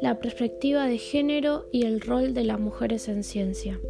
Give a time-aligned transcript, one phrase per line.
[0.00, 3.80] La perspectiva de género y el rol de las mujeres en ciencia.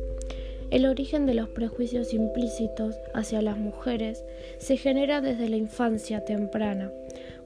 [0.70, 4.24] El origen de los prejuicios implícitos hacia las mujeres
[4.58, 6.92] se genera desde la infancia temprana,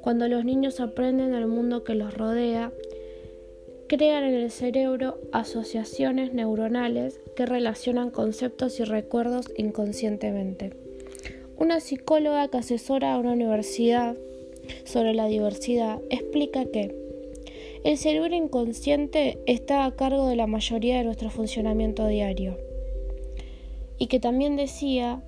[0.00, 2.73] cuando los niños aprenden el mundo que los rodea,
[3.89, 10.88] crean en el cerebro asociaciones neuronales que relacionan conceptos y recuerdos inconscientemente.
[11.59, 14.16] Una psicóloga que asesora a una universidad
[14.84, 16.94] sobre la diversidad explica que
[17.82, 22.57] el cerebro inconsciente está a cargo de la mayoría de nuestro funcionamiento diario.
[23.98, 25.21] Y que también decía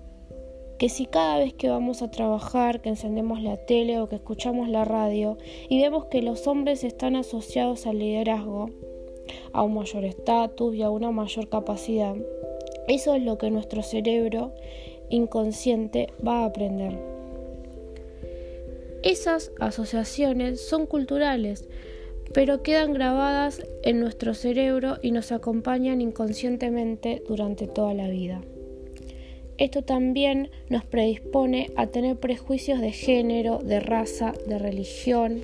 [0.79, 4.69] que si cada vez que vamos a trabajar, que encendemos la tele o que escuchamos
[4.69, 5.37] la radio
[5.69, 8.71] y vemos que los hombres están asociados al liderazgo,
[9.53, 12.15] a un mayor estatus y a una mayor capacidad,
[12.91, 14.53] eso es lo que nuestro cerebro
[15.11, 16.95] inconsciente va a aprender.
[19.03, 21.69] Esas asociaciones son culturales,
[22.33, 28.41] pero quedan grabadas en nuestro cerebro y nos acompañan inconscientemente durante toda la vida.
[29.57, 35.43] Esto también nos predispone a tener prejuicios de género, de raza, de religión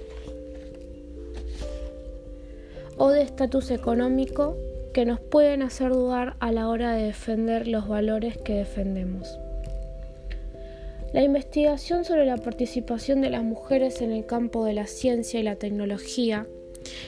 [2.97, 4.57] o de estatus económico
[4.95, 9.39] que nos pueden hacer dudar a la hora de defender los valores que defendemos.
[11.17, 15.43] La investigación sobre la participación de las mujeres en el campo de la ciencia y
[15.43, 16.47] la tecnología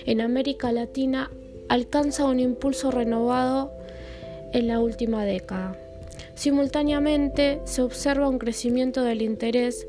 [0.06, 1.30] en América Latina
[1.68, 3.70] alcanza un impulso renovado
[4.54, 5.78] en la última década.
[6.34, 9.86] Simultáneamente se observa un crecimiento del interés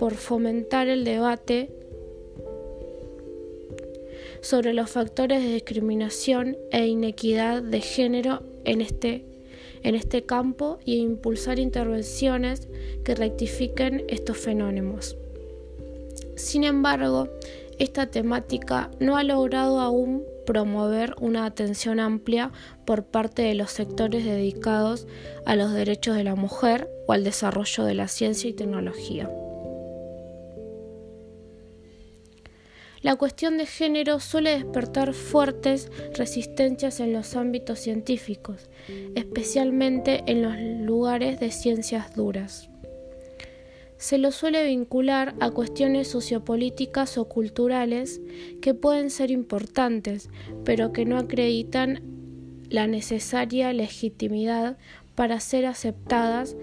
[0.00, 1.70] por fomentar el debate
[4.40, 9.29] sobre los factores de discriminación e inequidad de género en este,
[9.82, 12.68] en este campo e impulsar intervenciones
[13.04, 15.16] que rectifiquen estos fenómenos.
[16.36, 17.28] Sin embargo,
[17.78, 22.50] esta temática no ha logrado aún promover una atención amplia
[22.84, 25.06] por parte de los sectores dedicados
[25.46, 29.30] a los derechos de la mujer o al desarrollo de la ciencia y tecnología.
[33.02, 38.68] La cuestión de género suele despertar fuertes resistencias en los ámbitos científicos,
[39.14, 42.68] especialmente en los lugares de ciencias duras.
[43.96, 48.20] Se lo suele vincular a cuestiones sociopolíticas o culturales
[48.60, 50.28] que pueden ser importantes,
[50.64, 52.02] pero que no acreditan
[52.68, 54.76] la necesaria legitimidad
[55.14, 56.56] para ser aceptadas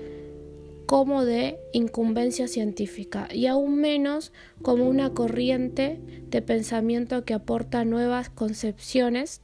[0.87, 4.31] como de incumbencia científica y aún menos
[4.61, 5.99] como una corriente
[6.29, 9.41] de pensamiento que aporta nuevas concepciones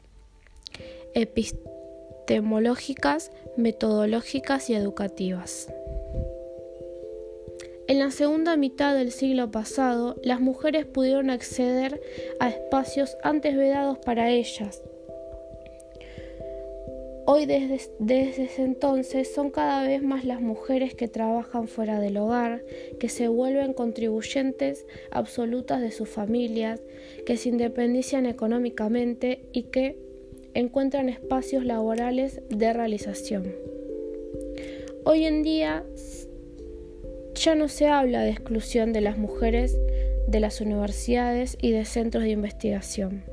[1.14, 5.68] epistemológicas, metodológicas y educativas.
[7.88, 12.02] En la segunda mitad del siglo pasado, las mujeres pudieron acceder
[12.40, 14.82] a espacios antes vedados para ellas.
[17.26, 22.66] Hoy desde, ese entonces son cada vez más las mujeres que trabajan fuera del hogar,
[23.00, 26.82] que se vuelven contribuyentes absolutas de sus familias,
[27.26, 29.98] que se independician económicamente y que
[30.54, 33.56] encuentran espacios laborales de realización.
[35.06, 35.86] Hoy en día
[37.36, 39.78] ya no se habla de exclusión de las mujeres
[40.28, 43.24] de las universidades y de centros de investigación.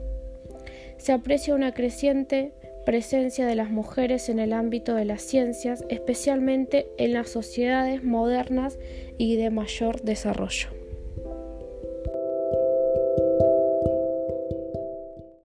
[0.98, 2.52] Se aprecia una creciente
[2.84, 8.78] presencia de las mujeres en el ámbito de las ciencias, especialmente en las sociedades modernas
[9.18, 10.79] y de mayor desarrollo.